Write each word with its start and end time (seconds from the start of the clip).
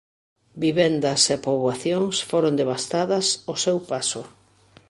Vivendas 0.63 1.21
e 1.33 1.37
poboacións 1.45 2.15
foron 2.29 2.53
devastadas 2.61 3.25
ao 3.47 3.55
seu 3.65 3.77
paso. 3.91 4.21